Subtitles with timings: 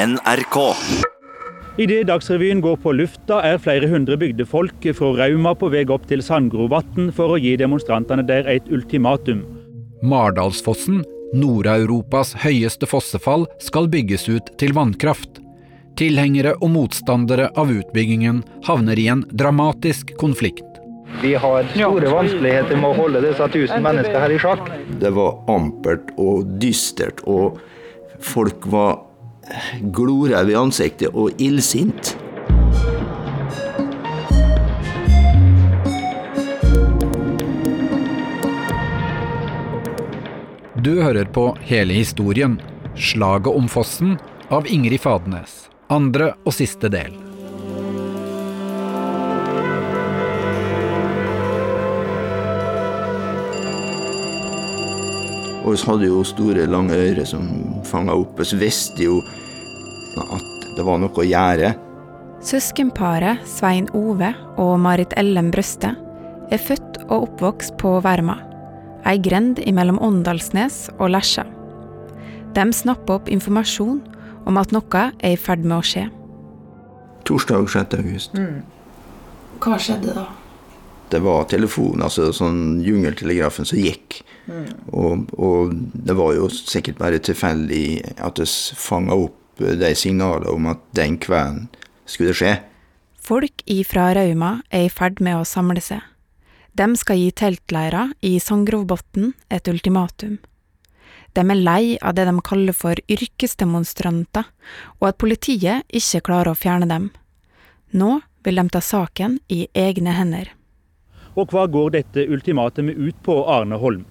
[0.00, 0.56] NRK.
[1.76, 6.22] Idet Dagsrevyen går på lufta, er flere hundre bygdefolk fra Rauma på vei opp til
[6.24, 9.42] Sandgrovatn for å gi demonstrantene der et ultimatum.
[10.00, 11.02] Mardalsfossen,
[11.36, 15.42] Nord-Europas høyeste fossefall, skal bygges ut til vannkraft.
[16.00, 18.40] Tilhengere og motstandere av utbyggingen
[18.70, 20.64] havner i en dramatisk konflikt.
[21.20, 24.72] Vi har store vanskeligheter med å holde disse tusen mennesker her i sjakk.
[25.02, 27.60] Det var ampert og dystert, og
[28.24, 29.09] folk var
[29.92, 32.14] gloraude i ansiktet og illsint.
[40.80, 42.60] Du hører på hele historien,
[42.96, 44.16] Slaget om fossen,
[44.50, 45.66] av Ingrid Fadnes.
[45.92, 47.12] Andre og siste del.
[55.60, 57.44] Og vi hadde jo store, lange ører som
[57.86, 58.40] fanga opp.
[58.40, 59.20] Vi visste jo
[60.24, 61.72] at det var noe å gjøre.
[62.44, 65.92] Søskenparet Svein Ove og Marit Ellen Brøste
[66.50, 68.38] er født og oppvokst på Verma,
[69.06, 71.44] ei grend mellom Åndalsnes og Lesja.
[72.56, 74.00] De snapper opp informasjon
[74.48, 76.06] om at noe er i ferd med å skje.
[77.28, 77.98] Torsdag 6.
[78.00, 78.38] august.
[79.60, 80.26] Hva skjedde da?
[81.10, 84.20] Det var telefon, altså sånn jungeltelegrafen som gikk.
[84.94, 88.48] Og, og det var jo sikkert bare tilfeldig at det
[88.78, 91.68] fanga opp de signalene om at den kvelden
[92.08, 92.58] skulle skje.
[93.20, 96.00] Folk ifra Rauma er i ferd med å samle seg.
[96.72, 100.38] De skal gi teltleira i Sangrovbotn et ultimatum.
[101.34, 104.46] De er lei av det de kaller for yrkesdemonstranter,
[104.98, 107.10] og at politiet ikke klarer å fjerne dem.
[107.92, 110.50] Nå vil de ta saken i egne hender.
[111.38, 114.06] Og hva går dette ultimatumet ut på, Arne Holm?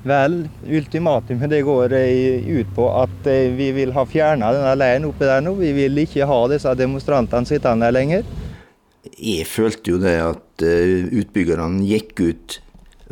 [0.00, 5.04] Vel, ultimatumet det går eh, ut på at eh, vi vil ha fjerna denne leiren
[5.10, 5.52] oppe der nå.
[5.58, 8.30] Vi vil ikke ha disse demonstrantene sittende der lenger.
[9.20, 12.56] Jeg følte jo det at eh, utbyggerne gikk ut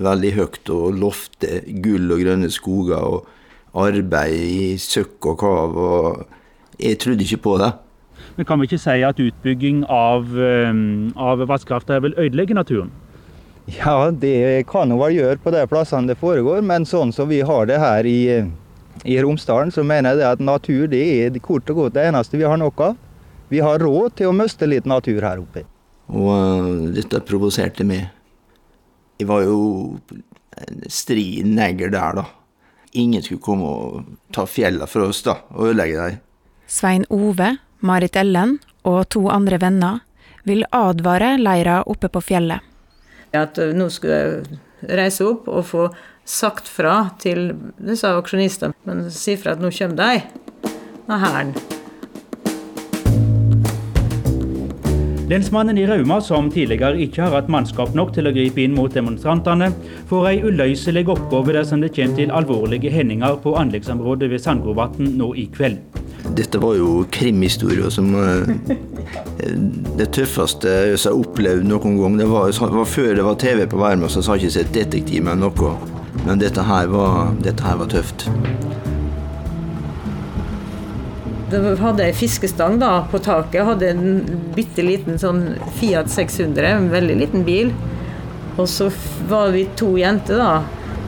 [0.00, 5.76] veldig høyt og lovte gull og grønne skoger og arbeid i søkk og kav.
[5.76, 7.74] Og jeg trodde ikke på det.
[8.38, 10.30] Men kan vi ikke si at utbygging av,
[11.18, 12.94] av vannkraft vil ødelegge naturen?
[13.76, 17.42] Ja, det kan hun vel gjøre på de plassene det foregår, men sånn som vi
[17.44, 18.20] har det her i,
[19.04, 22.40] i Romsdalen, så mener jeg det at natur det er kort og godt det eneste
[22.40, 22.96] vi har nok av.
[23.52, 25.64] Vi har råd til å miste litt natur her oppe.
[26.08, 28.08] Og eh, dette provoserte meg.
[29.20, 29.60] Jeg var jo
[30.56, 32.26] en stri negger der, da.
[32.96, 36.22] Ingen skulle komme og ta fjellene for oss da, og ødelegge dem.
[36.68, 38.58] Svein Ove, Marit Ellen
[38.88, 40.00] og to andre venner
[40.48, 42.67] vil advare leira oppe på fjellet.
[43.36, 44.60] At eh, nå skulle jeg
[44.98, 45.88] reise opp og få
[46.28, 48.76] sagt fra til disse aksjonistene.
[48.88, 50.22] Men si fra at nå kommer de
[51.08, 51.52] av hæren.
[55.28, 58.94] Lensmannen i Rauma, som tidligere ikke har hatt mannskap nok til å gripe inn mot
[58.96, 59.68] demonstrantene,
[60.08, 65.34] får ei uløselig oppgave dersom det kommer til alvorlige hendinger på anleggsområdet ved Sandgrovatn nå
[65.36, 65.82] i kveld.
[66.38, 68.72] Dette var jo krimhistorier som eh,
[69.98, 72.18] Det tøffeste jeg har opplevd noen gang.
[72.20, 75.26] Det var, var før det var TV på verden, så jeg sa ikke sett detektiv
[75.26, 75.74] eller noe.
[76.26, 78.26] Men dette her var, dette her var tøft.
[81.48, 83.64] Da hadde ei fiskestang da, på taket.
[83.64, 84.18] Hadde en
[84.56, 87.72] bitte liten sånn Fiat 600, en veldig liten bil.
[88.58, 88.90] Og så
[89.30, 90.52] var vi to jenter da,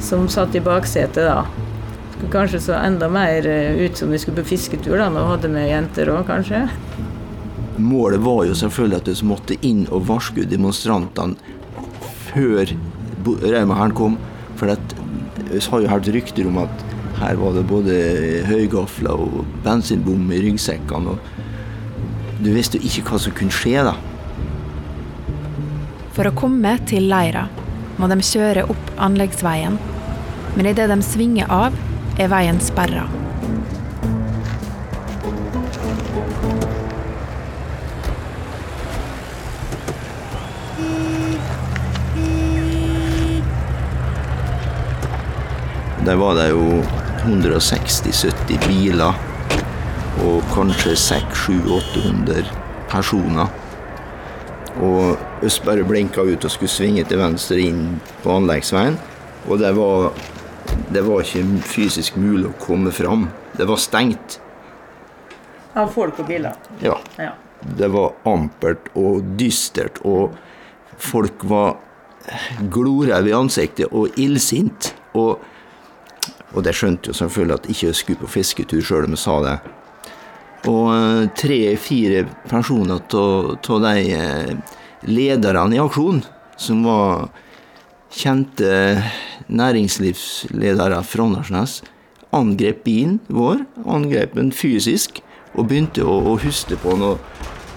[0.01, 1.43] som satt i baksetet da.
[2.15, 5.51] Skulle kanskje så enda mer eh, ut som vi skulle på fisketur da, Nå hadde
[5.53, 6.63] vi jenter òg, kanskje.
[7.81, 11.37] Målet var jo selvfølgelig at vi måtte inn og varske demonstrantene
[12.31, 12.73] før
[13.25, 14.19] Rauma-hæren kom.
[14.61, 14.69] For
[15.51, 16.85] vi har jo hørt rykter om at
[17.21, 17.97] her var det både
[18.49, 21.15] høygafler og bensinbom i ryggsekkene.
[21.17, 23.97] og Du visste jo ikke hva som kunne skje, da.
[26.17, 27.47] For å komme til leira
[28.01, 29.77] må de kjøre opp anleggsveien,
[30.57, 31.77] men idet de svinger av,
[32.21, 33.07] er veien sperra.
[46.07, 46.81] Der var det jo
[47.29, 49.17] 160-70 biler
[50.25, 52.47] og kanskje 600-800
[52.89, 53.51] personer.
[54.81, 58.99] Og Øst bare blinka ut og skulle svinge til venstre inn på anleggsveien.
[59.49, 60.11] Og det var,
[60.93, 63.29] det var ikke fysisk mulig å komme fram.
[63.57, 64.37] Det var stengt.
[65.77, 66.57] Av folk og biler.
[66.85, 66.99] Ja.
[67.17, 67.33] Ja.
[67.61, 70.37] Det var ampert og dystert, og
[71.01, 71.77] folk var
[72.73, 74.93] gloraude i ansiktet og illsint.
[75.17, 75.41] Og,
[76.55, 79.59] og det skjønte jo selvfølgelig at ikke skulle på fisketur sjøl om jeg sa det.
[80.71, 84.19] Og tre-fire personer av de
[85.09, 86.25] lederne i aksjonen,
[86.61, 87.31] som var
[88.13, 89.01] kjente
[89.49, 91.81] næringslivsledere fra Åndalsnes,
[92.37, 95.23] angrep bilen vår, angrep den fysisk,
[95.55, 97.25] og begynte å, å huste på den og,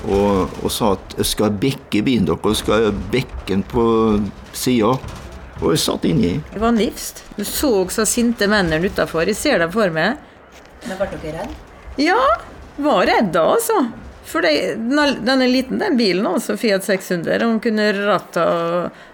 [0.03, 3.85] og, og, sa at jeg skal bekke bilen deres, jeg skal bekke den på
[4.53, 4.97] sida.
[5.63, 6.35] Og jeg satt inni.
[6.51, 7.23] Det var livst.
[7.37, 9.23] Du så så sinte mennene utafor.
[9.27, 10.19] Jeg ser dem for meg.
[10.83, 11.53] Men Ble dere redd?
[12.01, 12.19] Ja,
[12.83, 13.85] var redde, altså.
[14.27, 17.45] For det, den er liten, den bilen, altså, Fiat 600.
[17.45, 18.45] Om kunne ratta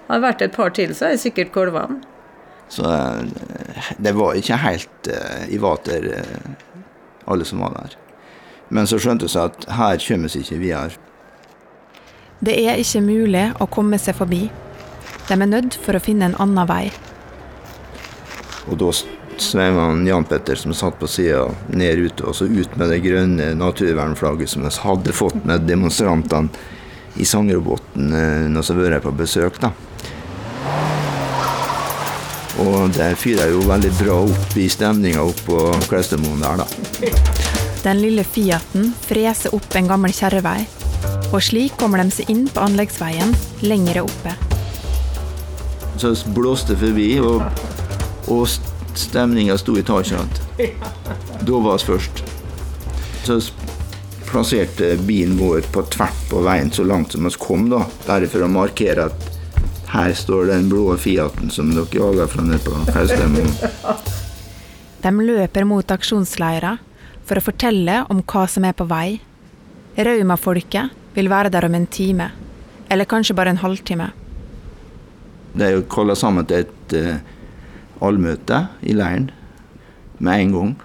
[0.10, 2.00] Hadde vært et par til, så hadde det sikkert kolva den.
[2.70, 6.80] Så eh, det var ikke helt uh, i vater, uh,
[7.30, 7.94] alle som var der.
[8.74, 10.98] Men så skjønte vi at her kommer vi ikke videre.
[12.42, 14.48] Det er ikke mulig å komme seg forbi.
[15.30, 16.90] De er nødt for å finne en annen vei.
[18.70, 18.90] Og da
[19.40, 23.54] sveiva Jan Petter, som satt på sida, ned ute, og så ut med det grønne
[23.58, 26.50] naturvernflagget som vi hadde fått med demonstrantene
[27.20, 28.12] i Sangerobotn
[28.54, 29.62] når vi har vært på besøk.
[29.62, 29.72] da.
[32.60, 37.14] Og det fyrer jo veldig bra opp i stemninga oppå Klaustermoen der, da.
[37.86, 40.60] Den lille Fiaten freser opp en gammel kjerrevei,
[41.32, 43.32] og slik kommer de seg inn på anleggsveien
[43.64, 44.49] lengre oppe.
[46.00, 47.44] Så blåste forbi, og,
[48.32, 48.48] og
[48.96, 50.40] stemninga sto i taket.
[51.44, 52.24] Da var vi først.
[53.26, 53.40] Så
[54.30, 58.46] plasserte bilen vår på tvert på veien så langt som vi kom, da, bare for
[58.46, 59.28] å markere at
[59.90, 63.50] her står den blå Fiaten som dere jager fra nede på Haustemmoen.
[65.02, 66.76] De løper mot aksjonsleira
[67.26, 69.20] for å fortelle om hva som er på vei.
[69.98, 72.30] Rauma-folket vil være der om en time,
[72.88, 74.12] eller kanskje bare en halvtime.
[75.54, 77.16] Det er jo kalla sammen til et uh,
[78.06, 79.30] allmøte i leiren
[80.20, 80.76] med en gang.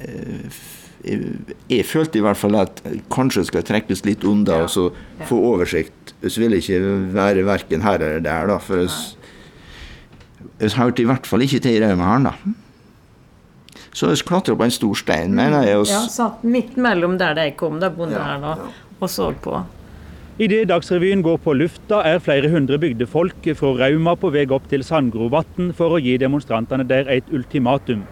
[0.00, 0.62] Uh,
[1.04, 2.80] jeg følte i hvert fall at
[3.12, 4.88] kanskje skal trekkes litt unna og så
[5.28, 6.14] få oversikt.
[6.22, 6.80] Vi ville ikke
[7.12, 8.56] være verken her eller der, da.
[8.62, 8.86] For
[10.58, 13.82] vi hørte i hvert fall ikke til i Raumahæren, da.
[13.94, 15.84] Så vi klatra på en stor stein, mener jeg.
[15.92, 18.94] Ja, satt midt mellom der de kom, der bondehæren, ja, ja.
[19.00, 19.60] og så på.
[20.34, 24.82] Idet Dagsrevyen går på lufta, er flere hundre bygdefolk fra Rauma på vei opp til
[24.82, 28.02] Sandgrovatn for å gi demonstrantene der et ultimatum.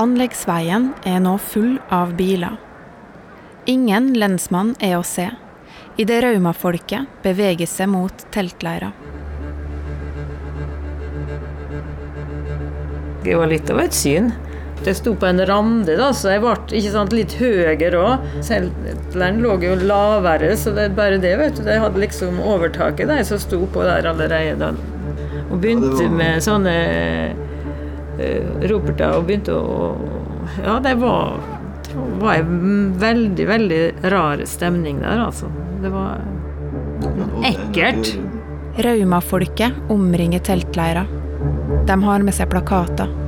[0.00, 2.56] Anleggsveien er nå full av biler.
[3.68, 5.26] Ingen lensmann er å se,
[6.00, 8.88] idet Rauma-folket beveger seg mot teltleira.
[13.22, 14.32] Det var litt av et syn.
[14.82, 18.24] Det sto på en rande, da, så jeg ble ikke sant, litt høyere òg.
[18.42, 21.62] Teltleren lå jo lavere, så det er bare det, vet du.
[21.68, 24.58] De hadde liksom overtaket, de som sto på der allerede.
[24.58, 24.72] Da.
[25.52, 26.74] Og begynte med sånne
[28.18, 29.92] uh, roperter og begynte å
[30.64, 31.38] Ja, det var,
[31.86, 35.50] det var en veldig, veldig rar stemning der, altså.
[35.82, 36.18] Det var
[37.46, 38.16] ekkelt.
[38.82, 41.06] Rauma-folket omringer teltleira.
[41.86, 43.21] De har med seg plakater.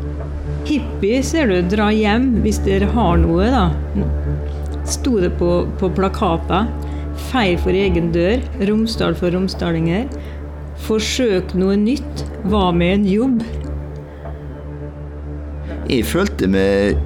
[0.65, 3.67] Hippie ser du, dra hjem hvis dere har noe, da.
[4.89, 5.51] Sto det på,
[5.81, 6.71] på plakater.
[7.31, 8.41] Feir for egen dør.
[8.69, 10.09] Romsdal for romsdalinger.
[10.87, 12.25] Forsøk noe nytt.
[12.49, 13.45] Hva med en jobb?
[15.89, 16.97] Jeg følte meg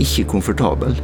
[0.00, 0.96] ikke komfortabel.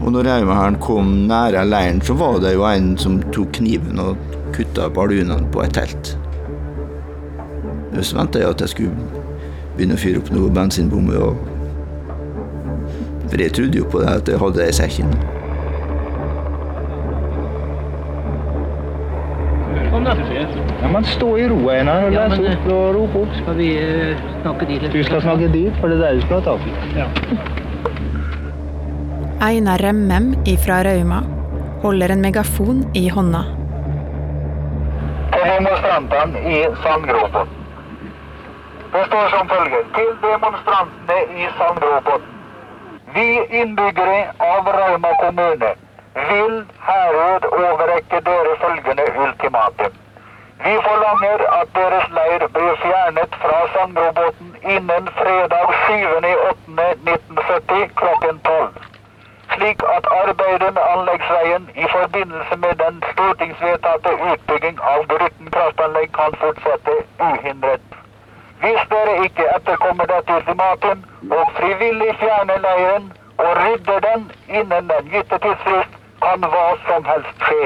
[0.00, 4.18] Og når Raumahæren kom nære leiren, så var det jo en som tok kniven og
[4.56, 6.14] kutta balunene på et telt.
[8.00, 9.19] Så venta jeg at jeg skulle
[9.80, 11.30] begynne å fyre opp noe bensinbommer.
[13.30, 15.12] For jeg trodde jo på det at jeg hadde det i sekken.
[20.80, 23.32] Ja, men stå i ro, Einar, og lese opp og rop opp.
[23.38, 24.82] Skal vi uh, snakke dit?
[24.82, 24.92] litt?
[24.96, 26.70] Du skal snakke dit, for det er der du skal ha tak i.
[26.98, 27.06] Ja.
[29.44, 31.22] Einar Remmem ifra Rauma
[31.84, 33.42] holder en megafon i hånda.
[35.30, 37.59] Til demonstrantene i Sandgropen.
[38.92, 42.22] Det står som følger til demonstrantene i Sandgropen.
[43.14, 43.28] Vi
[43.60, 44.20] innbyggere
[44.54, 45.70] av Rauma kommune
[46.14, 46.56] vil
[46.88, 49.92] herved overrekke dere følgende ultimatum.
[50.64, 58.68] Vi forlanger at deres leir blir fjernet fra Sandrobotn innen fredag 7.8.1970 klokken 12.
[59.54, 66.32] Slik at arbeidet med anleggsveien i forbindelse med den stortingsvedtatte utbygging av Grytten kraftanlegg kan
[66.42, 66.94] fortsette
[67.30, 67.99] uhindret.
[68.60, 70.98] Hvis dere ikke etterkommer dette ultimatum
[71.38, 73.04] og frivillig fjerner leiren
[73.38, 77.64] og rydder den innen den gitte tidsfrist, kan hva som helst skje.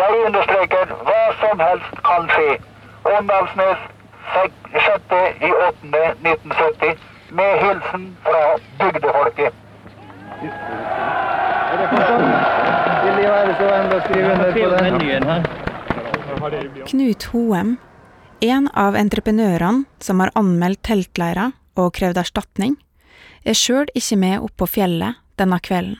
[0.00, 2.52] Jeg understreker hva som helst kan skje.
[3.16, 3.80] Åndalsnes
[4.34, 6.96] 6.8.1970
[7.30, 9.52] Med hilsen fra bygdefolket.
[13.04, 14.84] Vil De være så vennlig å skrive under på den?
[16.86, 17.70] Knut Hoem,
[18.40, 22.76] en av entreprenørene som har anmeldt teltleira og krevd erstatning,
[23.44, 25.98] er sjøl ikke med oppå på fjellet denne kvelden,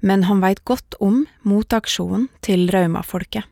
[0.00, 3.44] men han veit godt om motaksjonen til Rauma-folket.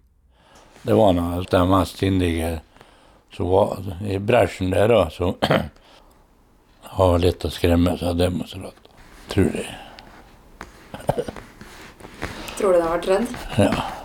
[0.85, 2.59] Det var noe av de mest sindige
[3.35, 5.37] som var i bresjen der, da, som
[6.99, 8.89] har litt å skremme seg demonstrant,
[9.33, 9.81] tror jeg.
[12.55, 13.37] Tror du de har vært redd?
[13.59, 14.04] Ja.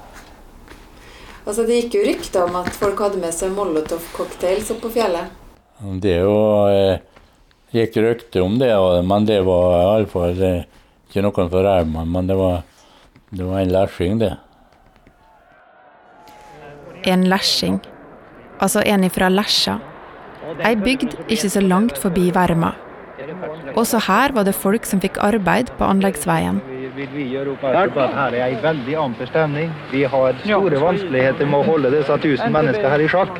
[1.49, 5.31] Altså, det gikk jo rykter om at folk hadde med seg Molotov-cocktails opp på fjellet.
[6.03, 6.35] Det jo,
[6.69, 6.99] eh,
[7.73, 8.69] gikk rykte om det,
[9.09, 12.05] men det var iallfall ikke noen for Rauma.
[12.05, 12.61] Men det var,
[13.33, 14.35] det var en lesjing, det.
[17.09, 17.79] En lashing.
[18.59, 19.79] altså en ifra Lesja,
[20.67, 22.75] ei bygd ikke så langt forbi Verma.
[23.75, 26.59] Også her var det folk som fikk arbeid på anleggsveien.
[26.99, 29.69] Vil vi gjøre oppmerksom på at her er ei veldig amper stemning.
[29.87, 33.37] Vi har store vanskeligheter med å holde disse tusen mennesker her i sjakk.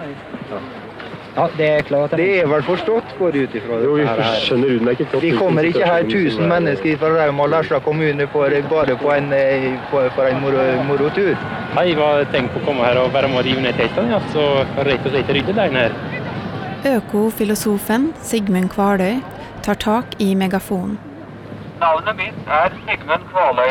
[1.36, 2.16] Ja, Det er klart.
[2.16, 3.80] Det er vel forstått, går ut ifra.
[3.84, 6.54] Jo, vi dette skjønner godt Vi kommer ikke her hvilken 1000 er.
[6.54, 10.39] mennesker fra Rauma og Lesja kommune for, bare på en, eh, for, en
[10.88, 11.36] moro, tur.
[11.75, 14.22] Jeg var tenkt på å komme her og være med og rive ned teltene, ja,
[14.32, 14.48] så
[14.88, 15.92] rett og slett rydde leiren her.
[16.96, 19.20] Økofilosofen Sigmund Kvaløy
[19.62, 21.09] tar tak i megafonen.
[21.79, 23.69] Navnet mitt er Sigmund Kvaløy.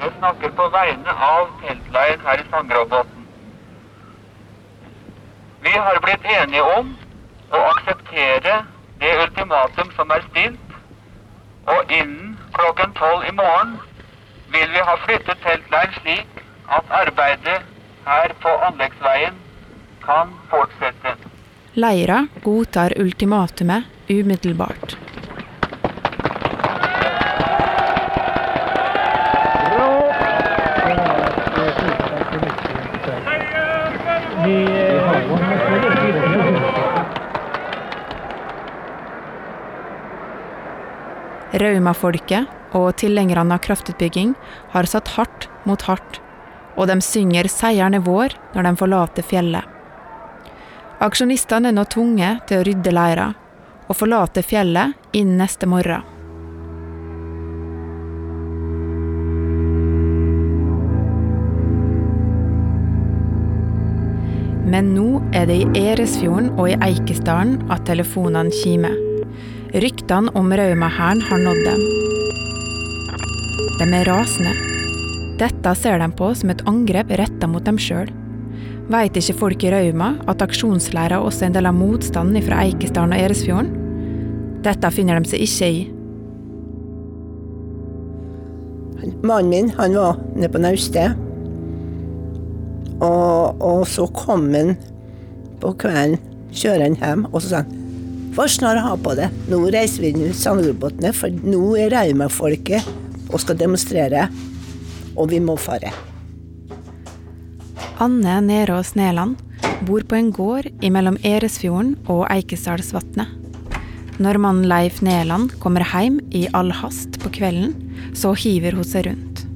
[0.00, 3.22] Jeg snakker på vegne av teltleiren her i Sangerobotn.
[5.64, 6.90] Vi har blitt enige om
[7.56, 8.58] å akseptere
[9.00, 10.76] det ultimatum som er stilt,
[11.72, 13.72] og innen klokken tolv i morgen
[14.52, 16.44] vil vi ha flyttet teltleiren slik
[16.78, 17.58] at arbeidet
[18.04, 19.40] her på anleggsveien
[20.04, 21.16] kan fortsette.
[21.74, 25.05] Leira godtar ultimatumet umiddelbart.
[41.56, 44.34] Rauma-folket og tilhengerne av kraftutbygging
[44.74, 46.20] har satt hardt mot hardt,
[46.76, 49.64] og de synger 'Seieren er vår' når de forlater fjellet.
[51.00, 53.34] Aksjonistene er nå tvunget til å rydde leira
[53.88, 56.04] og forlate fjellet innen neste morgen.
[64.66, 69.05] Men nå er det i Eresfjorden og i Eikesdalen at telefonene kimer.
[69.76, 71.80] Ryktene om Rauma-hæren har nådd dem.
[73.76, 74.54] De er rasende.
[75.36, 78.08] Dette ser de på som et angrep retta mot dem sjøl.
[78.88, 83.12] Veit ikke folk i Rauma at aksjonsleira også er en del av motstanden fra Eikesdalen
[83.18, 83.70] og Eresfjorden?
[84.64, 85.86] Dette finner de seg ikke i.
[89.20, 91.20] Mannen min han var nede på naustet.
[92.96, 94.78] Og, og så kom han
[95.60, 96.16] på kvelden,
[96.48, 97.82] kjører han hjem, og så sa han
[98.36, 99.30] Vær snar ha på det.
[99.48, 102.84] Nå reiser vi til Sandgrobotnet, for nå er Rauma-folket
[103.30, 104.26] og skal demonstrere.
[105.16, 105.94] Og vi må fare.
[108.04, 109.40] Anne Nerås Neland
[109.88, 113.32] bor på en gård imellom Eresfjorden og Eikesdalsvatnet.
[114.20, 117.72] Når mannen Leif Neland kommer hjem i all hast på kvelden,
[118.16, 119.46] så hiver hun seg rundt.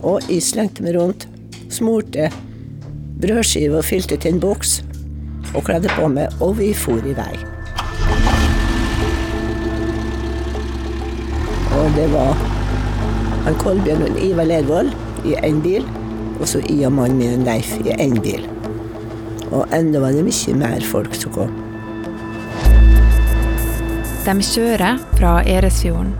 [0.00, 1.28] Og jeg slengte meg rundt,
[1.68, 2.30] smurte
[3.20, 4.78] brødskive og fylte til en boks.
[5.54, 7.34] Og kledde på meg, og vi for i vei.
[11.78, 12.34] Og det var
[13.46, 14.90] han Kolbjørn og Ivar Lervold
[15.24, 15.86] i én bil,
[16.38, 18.44] og så jeg og mannen min Leif i én bil.
[19.48, 21.54] Og enda var det mye mer folk som kom.
[24.26, 26.12] De kjører fra Eresfjorden,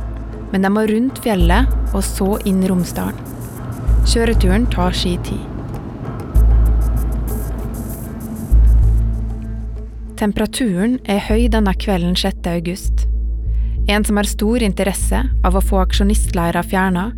[0.53, 3.21] men de må rundt fjellet og så inn Romsdalen.
[4.09, 5.58] Kjøreturen tar sin tid.
[10.19, 12.41] Temperaturen er høy denne kvelden 6.
[12.51, 13.05] august.
[13.87, 17.13] En som har stor interesse av å få aksjonistleira fjerna,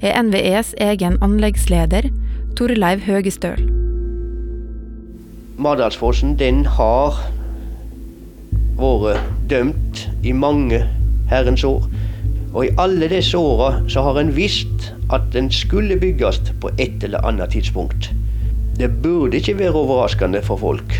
[0.00, 2.08] er NVEs egen anleggsleder,
[2.56, 3.60] Torleiv Høgestøl.
[5.60, 7.18] Mardalsfossen den har
[8.80, 10.78] vært dømt i mange
[11.28, 11.84] herrens år.
[12.54, 17.04] Og i alle disse åra så har en visst at den skulle bygges på et
[17.04, 18.08] eller annet tidspunkt.
[18.80, 20.96] Det burde ikke være overraskende for folk.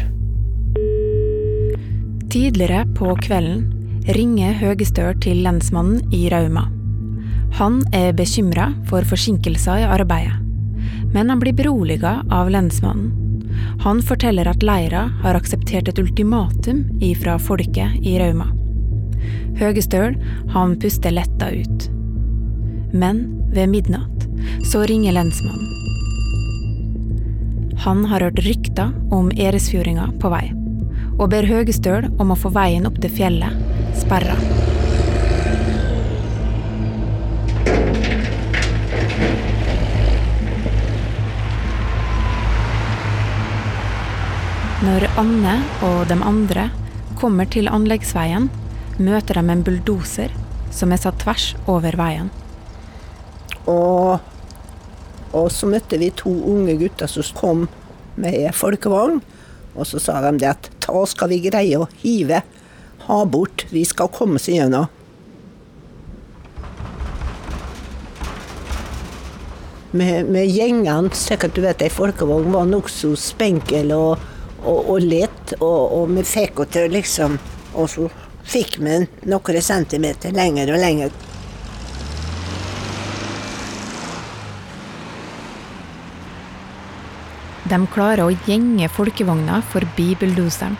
[2.37, 3.63] Tidligere på kvelden
[4.13, 6.67] ringer Høgestøl til lensmannen i Rauma.
[7.57, 10.35] Han er bekymra for forsinkelser i arbeidet,
[11.15, 13.15] men han blir beroliga av lensmannen.
[13.87, 18.51] Han forteller at leira har akseptert et ultimatum ifra folket i Rauma.
[19.57, 20.21] Høgestøl,
[20.53, 21.89] han puster letta ut.
[22.93, 23.25] Men
[23.57, 24.29] ved midnatt
[24.75, 25.73] så ringer lensmannen.
[27.89, 30.45] Han har hørt rykter om Eresfjordinga på vei,
[31.17, 34.37] og ber Høgestøl om å få veien opp til fjellet sperra.
[44.87, 46.69] Når Anne og de andre
[47.19, 48.51] kommer til anleggsveien,
[49.01, 50.35] møter de en bulldoser
[50.71, 52.29] som er satt tvers over veien.
[53.67, 54.21] Og,
[55.33, 57.65] og så møtte vi to unge gutter som kom
[58.21, 59.23] med folkevogn.
[59.77, 62.43] Og så sa de det at da skal vi greie å hive,
[63.07, 64.89] ha bort, vi skal komme oss igjennom.
[69.97, 74.25] Med, med gjengene, sikkert du vet ei folkevogn var nokså spenkel og,
[74.65, 77.39] og, og lett, og, og vi fikk henne til liksom
[77.77, 78.09] Og så
[78.49, 81.17] fikk vi noen centimeter lenger og lenger.
[87.67, 90.77] De klarer å gjenge folkevogna forbi bulldoseren.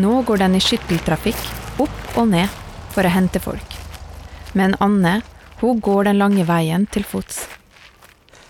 [0.00, 1.40] Nå går den i skytteltrafikk,
[1.82, 2.48] opp og ned,
[2.94, 3.76] for å hente folk.
[4.56, 5.18] Men Anne,
[5.60, 7.44] hun går den lange veien til fots.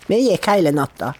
[0.07, 1.11] Vi gikk hele natta.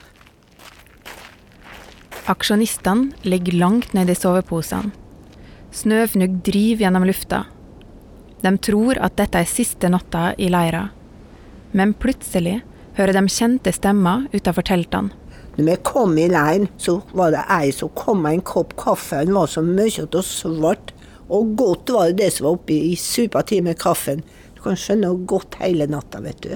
[2.32, 4.94] Aksjonistene ligger langt nede i soveposene.
[5.72, 7.46] Snøfnugg driver gjennom lufta.
[8.42, 10.88] De tror at dette er siste natta i leira.
[11.76, 12.62] Men plutselig
[12.98, 15.21] hører de kjente stemmer utenfor teltene.
[15.58, 19.20] Når vi kom i leiren, så var det ei som kom med en kopp kaffe.
[19.26, 20.94] Den var så mye og svart.
[21.32, 24.24] Og godt var det det som var oppi i supa til med kaffen.
[24.56, 26.56] Du kan skjønne hvor godt hele natta, vet du.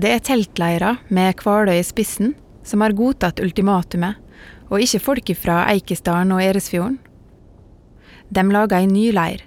[0.00, 2.34] Det er teltleirer med Kvaløy i spissen
[2.66, 4.18] som har godtatt ultimatumet,
[4.70, 6.98] og ikke folk fra Eikesdalen og Eresfjorden.
[8.30, 9.42] De lager en ny leir,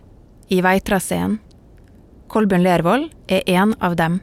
[0.51, 1.38] i veitraseen.
[2.27, 4.19] Kolbjørn Lervold er en av dem.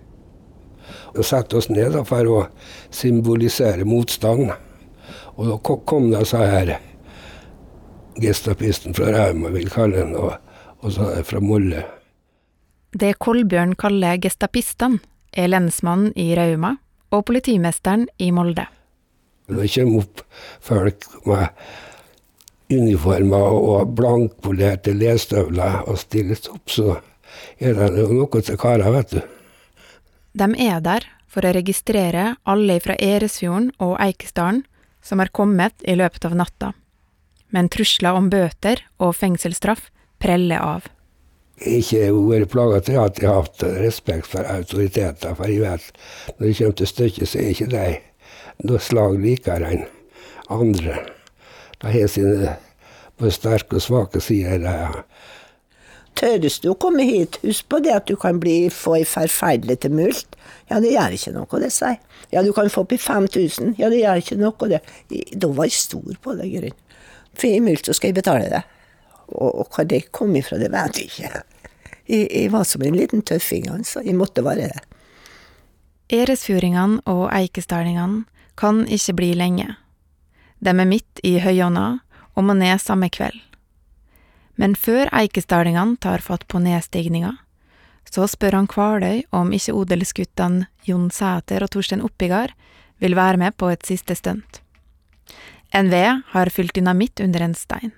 [1.15, 2.41] Og sette oss ned da, for å
[2.95, 4.53] symbolisere motstand.
[5.37, 6.76] Og da kom så her
[8.21, 10.35] Gestapisten fra Rauma, vil kalle den, og,
[10.83, 11.85] og så er fra Molle.
[12.91, 14.99] Det Kolbjørn kaller gestapistene,
[15.31, 16.75] er lensmannen i Rauma
[17.15, 18.65] og politimesteren i Molde.
[19.47, 20.25] Det kommer opp
[20.63, 21.49] folk med
[22.71, 26.97] uniformer og blankpolerte lestøvler og stilles opp, så
[27.63, 29.21] er det noe til karer, vet du.
[30.32, 34.64] De er der for å registrere alle fra Eresfjorden og Eikesdalen
[35.02, 36.73] som har kommet i løpet av natta.
[37.50, 39.88] Men trusler om bøter og fengselsstraff
[40.23, 40.86] preller av.
[41.60, 46.47] Ikke vært plaga til at jeg har hatt respekt for autoriteter, for jeg vet når
[46.47, 47.86] det kommer til stykket, så er ikke de
[48.69, 49.84] noe slag likere enn
[50.50, 51.02] andre.
[51.80, 52.54] De har sine
[53.21, 54.62] både sterke og svake sider.
[54.64, 55.04] de.
[56.21, 59.78] Tørres du å komme hit, husk på det at du kan bli, få ei forferdelig
[59.87, 60.37] tumult.
[60.69, 61.97] Ja, det gjør ikke noe, det, sier
[62.30, 63.75] Ja, du kan få opp i 5000.
[63.80, 64.83] Ja, det gjør ikke noe, det.
[65.33, 66.76] Da var jeg stor på det, grunn.
[67.33, 68.63] For i mulkt så skal jeg betale det.
[69.30, 71.43] Og, og hva det kom ifra, det vet jeg ikke.
[72.11, 74.04] Jeg, jeg var som en liten tøffing, altså.
[74.04, 74.87] Jeg måtte være det.
[76.21, 78.26] Eresfjordingene og eikesdalingene
[78.61, 79.69] kan ikke bli lenge.
[80.61, 81.87] De er midt i høyånda
[82.35, 83.39] og må ned samme kveld.
[84.61, 87.39] Men før eikesdalingene tar fatt på nedstigninga,
[88.11, 92.53] så spør han Kvaløy om ikke odelsguttene Jon Sæter og Torstein Oppigard
[93.01, 94.61] vil være med på et siste stunt.
[95.73, 97.93] NVE har fylt dynamitt under en stein.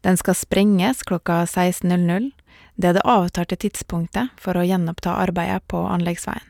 [0.00, 2.30] Den skal sprenges klokka 16.00.
[2.80, 6.46] Det er det avtalte tidspunktet for å gjenoppta arbeidet på anleggsveien.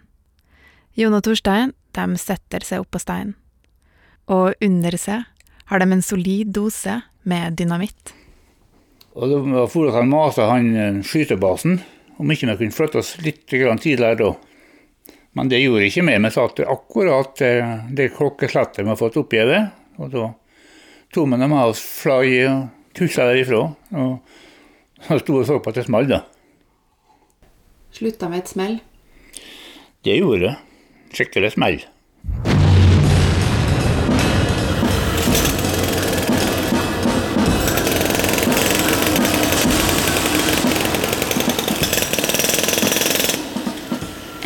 [0.95, 3.35] Jon og Torstein de setter seg opp på steinen,
[4.31, 5.27] og under seg
[5.71, 8.15] har de en solid dose med dynamitt.
[9.19, 11.81] Og da for han mase han eh, skytebasen
[12.21, 14.35] om ikke vi kunne flytte oss litt tidligere da.
[15.39, 16.17] Men det gjorde ikke vi.
[16.19, 19.71] Vi satt akkurat eh, det klokkeslettet vi har fått oppgitt.
[20.01, 20.27] Og da
[21.15, 22.69] tok vi dem oss fly og
[22.99, 23.63] tusla derifra.
[23.95, 26.25] Og så sto og så på at det smalt, da.
[27.95, 28.77] Slutta med et smell.
[30.07, 30.55] Det gjorde det.
[31.17, 31.81] Skikkelig smell.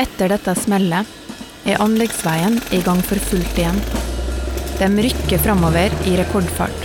[0.04, 1.08] Etter dette smellet
[1.64, 3.78] er anleggsveien i gang for fullt igjen.
[4.76, 6.84] De rykker framover i rekordfart.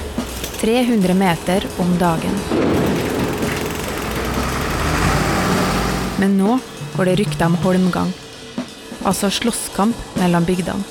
[0.61, 2.37] 300 meter om dagen.
[6.19, 6.55] Men nå
[6.95, 8.13] går det rykter om holmgang.
[9.03, 10.83] Altså slåsskamp mellom bygdene.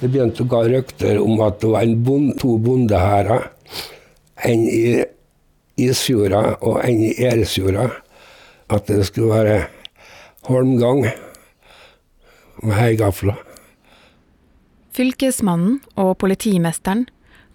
[0.00, 3.52] Det begynte å gå rykter om at det var bond, to bondehærer
[4.44, 5.00] En i
[5.76, 7.90] Isfjorda og enn i Eresfjorda.
[8.72, 9.58] At det skulle være
[10.48, 11.04] holmgang
[12.62, 13.36] med heigafler.
[14.96, 17.04] Fylkesmannen og politimesteren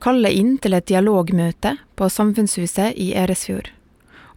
[0.01, 3.71] kaller inn til et dialogmøte på Samfunnshuset i Eresfjord.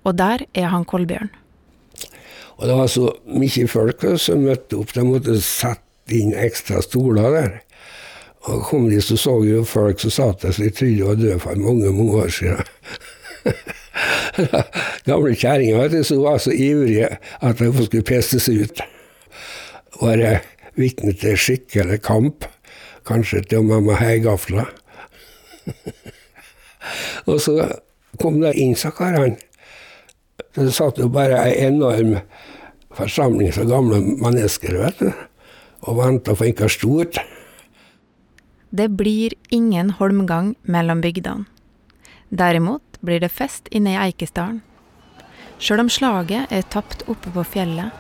[0.05, 1.31] Og der er han Kolbjørn.
[2.57, 4.93] Og det var så mye folk som møtte opp.
[4.95, 7.53] De måtte sette inn ekstra stoler der.
[8.45, 11.21] Og kom de, så så jo folk som satt der, så de trodde de var
[11.21, 12.67] døde for mange, mange år siden.
[15.09, 18.83] Gamle kjerringer som var så ivrige at de skulle pestes ut.
[20.01, 20.39] Være
[20.79, 22.49] vitne til skikkelig kamp.
[23.07, 24.71] Kanskje til og med med heigafler.
[27.31, 27.69] og så
[28.21, 29.37] kom det inn, så karene.
[30.55, 32.17] Det satt jo bare ei enorm
[32.95, 35.09] forsamling av gamle mennesker vet du,
[35.83, 37.19] og venta på noe stort.
[38.75, 41.47] Det blir ingen holmgang mellom bygdene.
[42.35, 44.63] Derimot blir det fest inne i Eikesdalen.
[45.63, 47.93] Sjøl om slaget er tapt oppe på fjellet,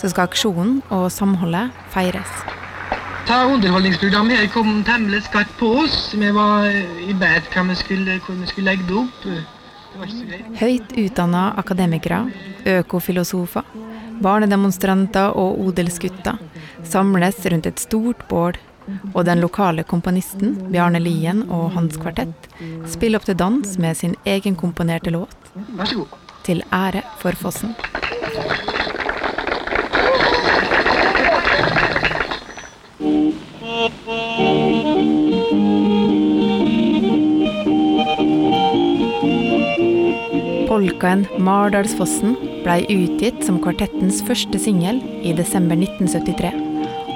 [0.00, 2.32] så skal aksjonen og samholdet feires.
[3.26, 6.14] Ta Underholdningsprogrammet her kom temmelig skarpt på oss.
[6.14, 9.24] Vi var i bed hva vi skulle, hvor vi skulle legge det opp.
[9.24, 9.42] Det.
[10.60, 12.20] Høyt utdanna akademikere,
[12.68, 13.64] økofilosofer,
[14.22, 16.38] barnedemonstranter og odelsgutter
[16.86, 18.58] samles rundt et stort bål,
[19.12, 22.48] og den lokale komponisten Bjarne Lien og hans kvartett
[22.90, 25.36] spiller opp til dans med sin egenkomponerte låt.
[26.46, 27.74] Til ære for fossen.
[40.66, 46.65] Polkaen 'Mardalsfossen' blei utgitt som kvartettens første singel i desember 1973,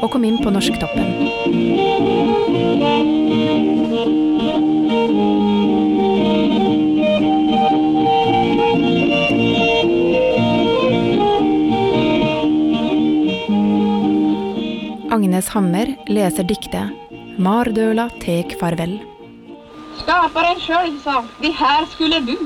[0.01, 1.09] og kom inn på Norsktoppen.
[15.11, 16.91] Agnes Hammer leser diktet
[17.41, 19.01] 'Mardøla tek farvel'.
[20.01, 22.37] Skaperen sjøl sa vi her skulle bu.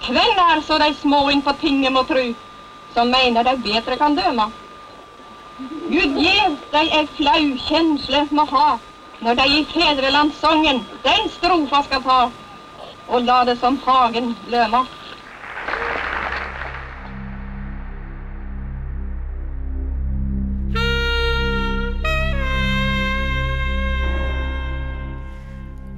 [0.00, 2.34] Kveld er så de små innpå tinget må tru,
[2.94, 4.48] som mener de bedre kan døma?
[6.00, 8.68] Gud gjev deg ei flau kjensle må ha,
[9.20, 12.20] når de i fedrelandssongen den strofa skal ta,
[13.12, 14.80] og la det som hagen løma.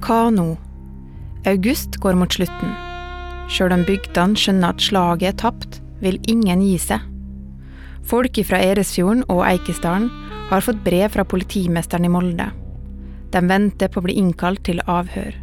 [0.03, 0.49] Hva nå?
[1.47, 2.75] August går mot slutten.
[3.47, 7.12] Sjøl om bygdene skjønner at slaget er tapt, vil ingen gi seg.
[8.03, 10.09] Folk fra Eresfjorden og Eikesdalen
[10.49, 12.49] har fått brev fra politimesteren i Molde.
[13.31, 15.33] De venter på å bli innkalt til avhør.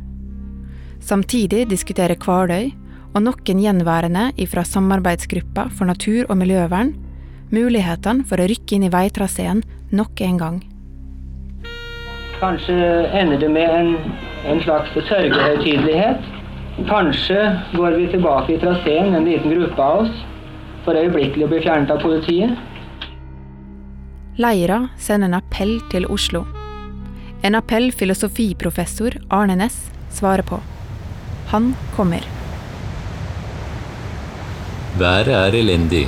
[1.00, 2.70] Samtidig diskuterer Kvaløy
[3.14, 6.92] og noen gjenværende fra samarbeidsgruppa for natur- og miljøvern
[7.50, 10.58] mulighetene for å rykke inn i veitraseen nok en gang.
[12.40, 12.76] Kanskje
[13.16, 13.90] ender det med en,
[14.48, 16.28] en slags sørgehøytidelighet.
[16.88, 17.40] Kanskje
[17.74, 20.22] går vi tilbake i traseen, en liten gruppe av oss,
[20.84, 22.56] for øyeblikkelig å bli fjernet av politiet.
[24.40, 26.44] Leira sender en appell til Oslo.
[27.44, 29.78] En appell filosofiprofessor Arne Næss
[30.12, 30.60] svarer på.
[31.52, 32.24] Han kommer.
[34.98, 36.06] Været er elendig.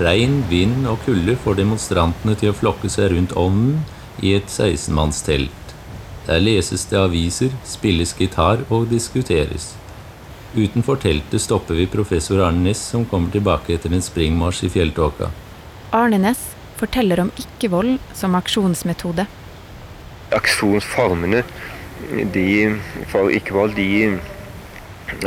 [0.00, 3.80] Regn, vind og kulde får demonstrantene til å flokke seg rundt ovnen
[4.20, 5.74] i et 16-mannstelt.
[6.26, 9.74] Der leses det aviser, spilles gitar og diskuteres.
[10.56, 15.28] Utenfor teltet stopper vi professor Arne Næss, som kommer tilbake etter en springmarsj i fjelltåka.
[15.92, 19.26] Arne Næss forteller om ikke-vold som aksjonsmetode.
[20.36, 21.42] Aksjonsformene
[22.32, 22.46] de,
[23.12, 23.88] for ikke-vold de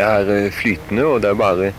[0.02, 1.72] er eh, flytende, og det er bare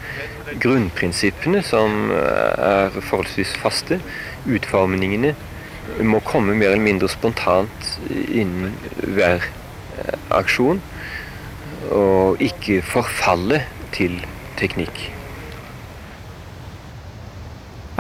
[0.63, 3.99] grunnprinsippene som eh, er forholdsvis faste.
[4.47, 5.35] Utformningene
[6.07, 10.79] må komme mer eller mindre spontant innen hver eh, aksjon,
[11.88, 13.62] og ikke forfalle
[13.95, 14.19] til
[14.61, 14.99] teknikk.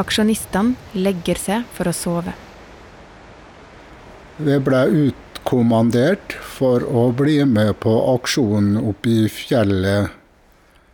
[0.00, 2.32] Aksjonistene legger seg for å sove.
[4.40, 10.08] Vi ble utkommandert for å bli med på aksjonen oppe i fjellet.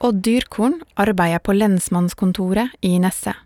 [0.03, 3.38] Odd Dyrkorn arbeider på lensmannskontoret i Nesset.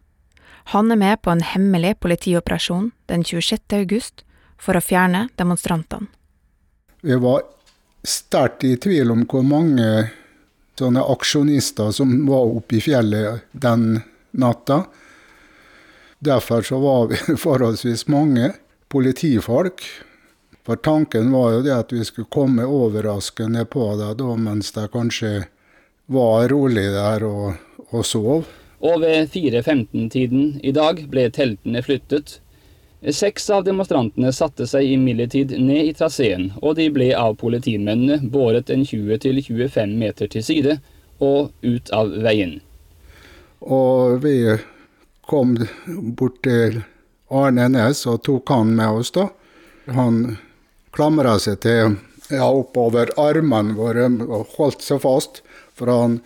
[0.72, 3.60] Han er med på en hemmelig politioperasjon den 26.
[3.76, 4.24] august
[4.60, 6.08] for å fjerne demonstrantene.
[7.00, 7.46] Vi var
[8.02, 10.10] sterkt i tvil om hvor mange
[10.80, 14.84] sånne aksjonister som var oppe i fjellet den natta.
[16.18, 18.52] Derfor så var vi forholdsvis mange
[18.88, 19.84] politifolk.
[20.64, 24.90] For tanken var jo det at vi skulle komme overraskende på det da, mens det
[24.92, 25.32] kanskje
[26.10, 27.54] var rolig der og,
[27.90, 28.48] og sov.
[28.80, 32.38] Og ved 4.15-tiden i dag ble teltene flyttet.
[33.00, 38.68] Seks av demonstrantene satte seg imidlertid ned i traseen, og de ble av politimennene båret
[38.70, 40.76] en 20-25 meter til side
[41.24, 42.58] og ut av veien.
[43.64, 44.36] Og vi
[45.24, 45.56] kom
[46.16, 46.82] bort til
[47.32, 49.30] Arne Næss og tok han med oss, da.
[49.96, 50.36] Han
[50.92, 51.96] klamra seg til
[52.28, 55.40] ja, oppover armene våre og holdt seg fast.
[55.72, 56.20] For han,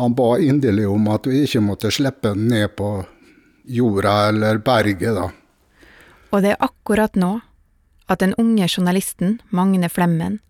[0.00, 2.96] han ba inderlig om at vi ikke måtte slippe den ned på
[3.68, 5.28] jorda eller berget, da.
[6.34, 7.36] Og det er akkurat nå
[8.10, 10.40] at den unge journalisten Magne Flemmen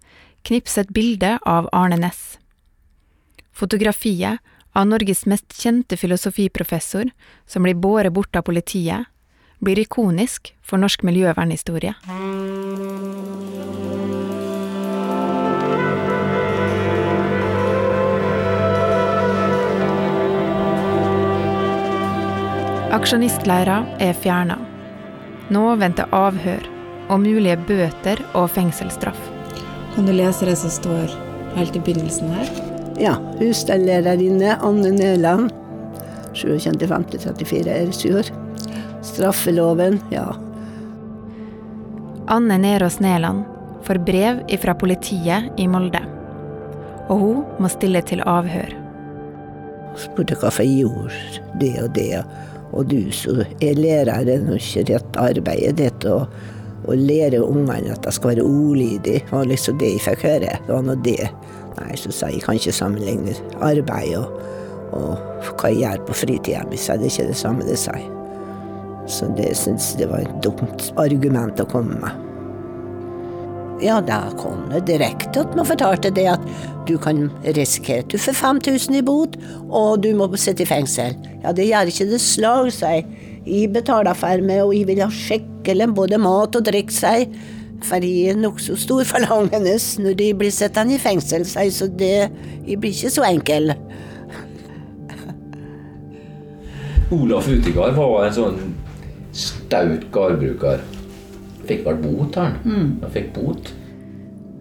[0.48, 2.38] knipser et bilde av Arne Næss.
[3.52, 4.40] Fotografiet
[4.72, 7.12] av Norges mest kjente filosofiprofessor,
[7.46, 9.06] som blir båret bort av politiet,
[9.60, 11.94] blir ikonisk for norsk miljøvernhistorie.
[22.94, 24.73] Aksjonistleira er fjerna.
[25.52, 26.64] Nå venter avhør
[27.12, 29.18] og mulige bøter og fengselsstraff.
[29.94, 31.12] Kan du lese det som står
[31.58, 32.48] helt i begynnelsen her?
[33.00, 33.14] Ja.
[33.40, 35.50] Husstellærerinne Anne Nøland.
[36.34, 38.30] 27.5.34 Eresfjord.
[39.04, 40.32] Straffeloven, ja.
[42.32, 43.44] Anne Nerås Næland
[43.84, 46.00] får brev fra politiet i Molde.
[47.12, 48.72] Og hun må stille til avhør.
[50.00, 52.24] Spurte hvorfor jeg gjorde det og det.
[52.74, 56.24] Og du som er lærer, er nå ikke rett arbeidet ditt å,
[56.84, 59.22] å lære ungene at de skal være ordlydige.
[59.22, 60.56] Det var liksom det jeg fikk høre.
[60.66, 61.30] Det var nå det.
[61.78, 64.42] Nei, så sa jeg jeg kan ikke sammenligne arbeid og,
[64.94, 68.04] og hva jeg gjør på fritida mi, så er det ikke det samme det sier.
[69.10, 72.33] Så det syns jeg var et dumt argument å komme med.
[73.82, 76.44] Ja, da kom det direkte at man fortalte det at
[76.86, 79.34] du kan risikere at du får 5000 i bot,
[79.68, 81.16] og du må sitte i fengsel.
[81.42, 83.06] Ja, det gjør ikke det slag, sa jeg.
[83.44, 87.32] Jeg betaler for meg, og jeg vil ha skikkelig både mat og drikk, sa jeg.
[87.84, 91.90] For jeg er nokså stor forlangende når de blir satt i fengsel, sa jeg, så
[91.90, 92.14] det
[92.64, 93.74] jeg blir ikke så enkel.
[97.12, 98.60] Olaf Utegard var en sånn
[99.34, 100.80] staut gardbruker.
[101.68, 102.58] Fikk vel bot, han.
[102.64, 103.10] Mm.
[103.14, 103.72] Fikk bot.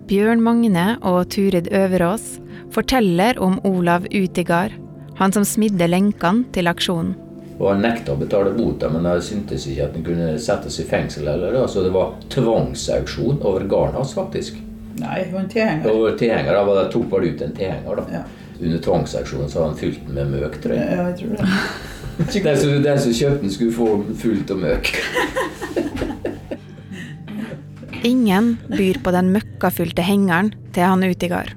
[0.09, 2.37] Bjørn Magne og Turid Øverås
[2.73, 4.73] forteller om Olav Utigard,
[5.19, 7.13] han som smidde lenkene til aksjonen.
[7.59, 10.85] Og Han nekta å betale bota, men jeg syntes ikke at han kunne settes i
[10.89, 11.27] fengsel.
[11.29, 14.57] Eller, så det var tvangsauksjon over gården hans, faktisk.
[14.99, 15.91] Nei, det var en tilhenger.
[15.93, 18.01] Over tilhenger, da var det tok vel ut en tilhenger.
[18.01, 18.05] da.
[18.17, 18.23] Ja.
[18.59, 20.97] Under tvangsauksjonen så hadde han fylt den med møk, tror jeg.
[20.97, 21.49] Ja, jeg tror det.
[22.13, 23.87] Den som, den som kjøpte den, skulle få
[24.21, 24.91] fullt av møk.
[28.05, 31.53] Ingen byr på den møkkafylte hengeren til han Utigard.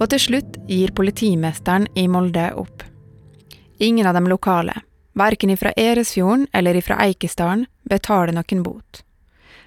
[0.00, 2.80] Og til slutt gir politimesteren i Molde opp.
[3.76, 4.78] Ingen av de lokale,
[5.12, 9.02] verken ifra Eresfjorden eller ifra Eikesdalen, betaler noen bot.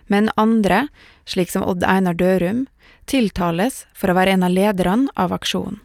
[0.10, 0.88] Men andre,
[1.30, 2.66] slik som Odd Einar Dørum,
[3.06, 5.78] tiltales for å være en av lederne av aksjonen.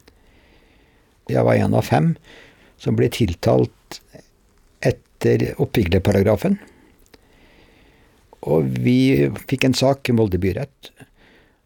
[1.28, 2.14] Jeg var en av fem
[2.80, 4.00] som ble tiltalt
[4.80, 6.56] etter oppviglerparagrafen.
[8.42, 10.92] Og vi fikk en sak i Molde byrett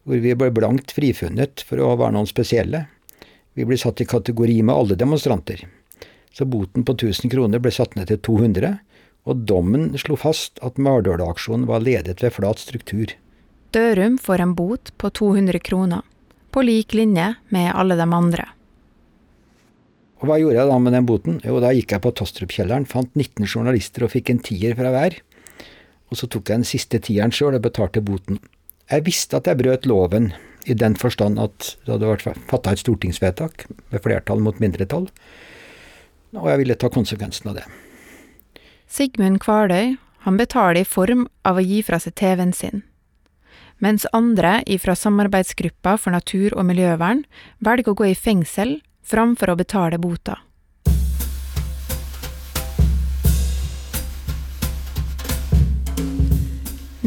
[0.07, 2.85] hvor vi ble blankt frifunnet for å være noen spesielle.
[3.59, 5.65] Vi ble satt i kategori med alle demonstranter.
[6.31, 8.77] Så boten på 1000 kroner ble satt ned til 200,
[9.27, 13.11] og dommen slo fast at Mardøla-aksjonen var ledet ved flat struktur.
[13.75, 16.05] Dørum får en bot på 200 kroner,
[16.55, 18.47] på lik linje med alle de andre.
[20.21, 21.41] Og hva gjorde jeg da med den boten?
[21.43, 25.19] Jo, da gikk jeg på Tostrup-kjelleren, fant 19 journalister og fikk en tier fra hver.
[26.11, 28.39] Og så tok jeg den siste tieren sjøl og betalte boten.
[28.87, 30.31] Jeg visste at jeg brøt loven,
[30.67, 35.07] i den forstand at det hadde vært fatta et stortingsvedtak med flertall mot mindretall,
[36.35, 37.63] og jeg ville ta konsekvensen av det.
[38.87, 39.95] Sigmund Kvaløy
[40.27, 42.83] han betaler i form av å gi fra seg TV-en sin.
[43.79, 47.23] Mens andre ifra samarbeidsgruppa for natur og miljøvern
[47.63, 50.41] velger å gå i fengsel framfor å betale bota.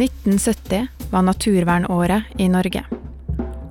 [0.00, 2.80] «1970 var naturvernåret i Norge,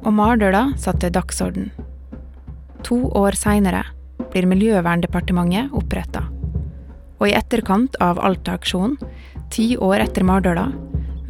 [0.06, 1.72] og Mardøla satte dagsorden.
[2.86, 3.82] To år seinere
[4.30, 6.28] blir Miljøverndepartementet oppretta.
[7.18, 9.00] Og i etterkant av Alta-aksjonen,
[9.50, 10.68] ti år etter Mardøla,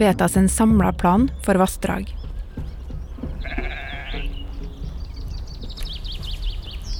[0.02, 2.12] vedtas en samla plan for vassdrag.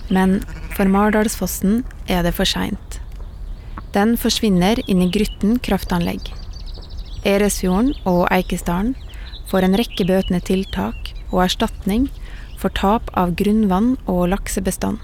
[0.08, 0.40] Men
[0.78, 3.02] for Mardalsfossen er det for seint.
[3.92, 6.39] Den forsvinner inn i Grytten kraftanlegg.
[7.28, 8.96] Eresfjorden og Eikesdalen
[9.50, 12.08] får en rekke bøtende tiltak og erstatning
[12.60, 15.00] for tap av grunnvann og laksebestand.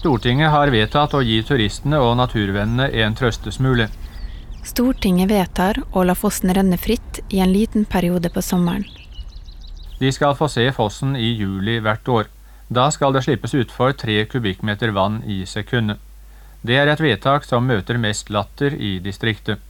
[0.00, 3.88] Stortinget har vedtatt å gi turistene og naturvennene en trøstesmule.
[4.64, 8.84] Stortinget vedtar å la fossen renne fritt i en liten periode på sommeren.
[10.00, 12.28] De skal få se fossen i juli hvert år.
[12.68, 16.00] Da skal det slippes utfor tre kubikkmeter vann i sekundet.
[16.64, 19.60] Det er et vedtak som møter mest latter i distriktet.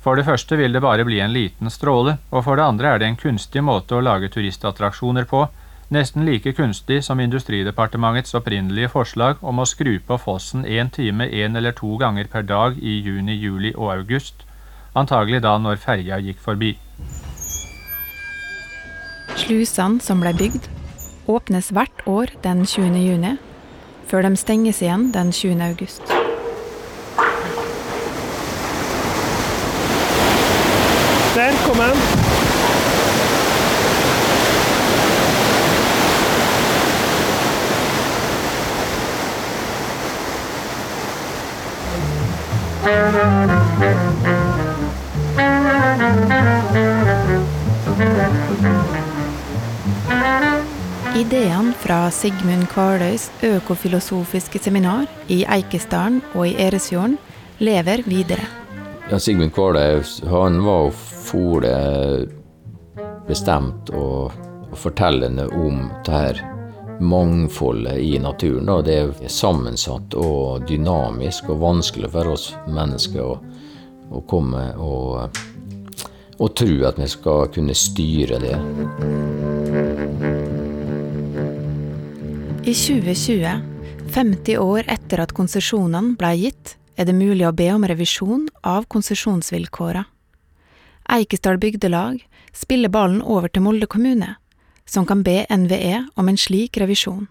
[0.00, 3.00] For det første vil det bare bli en liten stråle, og for det andre er
[3.00, 5.48] det en kunstig måte å lage turistattraksjoner på,
[5.94, 11.56] nesten like kunstig som Industridepartementets opprinnelige forslag om å skru på fossen én time én
[11.56, 14.44] eller to ganger per dag i juni, juli og august,
[14.94, 16.76] antagelig da når ferja gikk forbi.
[19.38, 20.70] Slusene som ble bygd,
[21.28, 23.02] åpnes hvert år den 20.
[23.02, 23.36] juni,
[24.08, 25.62] før de stenges igjen den 20.
[25.70, 26.17] august.
[31.38, 31.94] Der kom han.
[51.14, 57.18] Ideene fra Sigmund Kvaløys økofilosofiske seminar i Eikesdalen og i Eresfjorden
[57.58, 58.67] lever videre.
[59.10, 60.92] Ja, Sigmund Kvaløy han var
[61.62, 62.28] det
[63.24, 64.34] bestemt og,
[64.68, 66.40] og fortellende om det her
[67.00, 68.66] mangfoldet i naturen.
[68.68, 68.82] Da.
[68.84, 73.38] Det er sammensatt og dynamisk og vanskelig for oss mennesker å,
[74.12, 75.40] å komme og,
[76.36, 78.56] og tro at vi skal kunne styre det.
[82.68, 83.56] I 2020,
[84.12, 88.88] 50 år etter at konsesjonene ble gitt, er det mulig å be om revisjon av
[88.90, 90.02] konsesjonsvilkåra.
[91.14, 94.34] Eikesdal bygdelag spiller ballen over til Molde kommune,
[94.84, 97.28] som kan be NVE om en slik revisjon.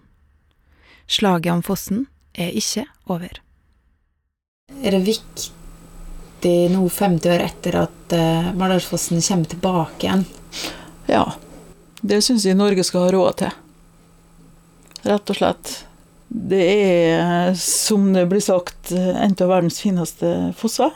[1.06, 3.40] Slaget om fossen er ikke over.
[4.82, 10.24] Er det viktig nå 50 år etter at uh, Mardalsfossen kommer tilbake igjen?
[11.08, 11.24] Ja,
[12.00, 13.54] det syns jeg Norge skal ha råd til.
[15.08, 15.72] Rett og slett.
[16.28, 20.92] Det er, som det blir sagt, en av verdens fineste fosser.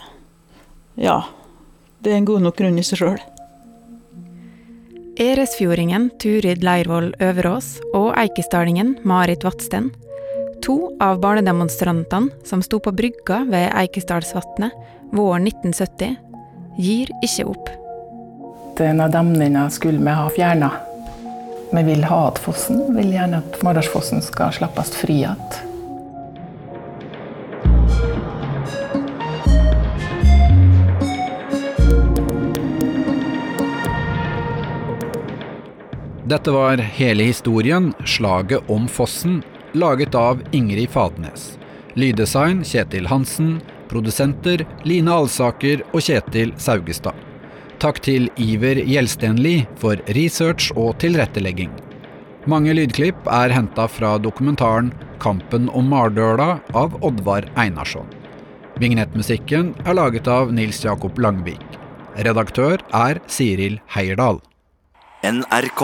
[0.93, 1.23] Ja,
[2.05, 3.21] det er en god nok grunn i seg sjøl.
[5.23, 9.91] Eresfjordingen Turid Leirvoll Øverås og eikesdalingen Marit Vatsten,
[10.65, 14.73] to av barnedemonstrantene som sto på brygga ved Eikesdalsvatnet
[15.13, 16.17] våren 1970,
[16.81, 17.69] gir ikke opp.
[18.77, 20.71] Denne demninga skulle vi ha fjerna.
[21.75, 22.83] Vi vil ha igjen fossen.
[22.87, 25.39] Vi vil gjerne at Mardalsfossen skal slippes fri igjen.
[36.29, 39.41] Dette var hele historien, slaget om fossen,
[39.73, 41.57] laget av Ingrid Fadnes.
[41.97, 43.61] Lyddesign Kjetil Hansen.
[43.89, 47.32] Produsenter Line Alsaker og Kjetil Saugestad.
[47.83, 51.73] Takk til Iver Gjelstenli for research og tilrettelegging.
[52.47, 58.07] Mange lydklipp er henta fra dokumentaren 'Kampen om Mardøla' av Oddvar Einarsson.
[58.79, 61.65] Vignettmusikken er laget av Nils Jakob Langvik.
[62.15, 64.39] Redaktør er Siril Heierdal.
[65.23, 65.83] NRK.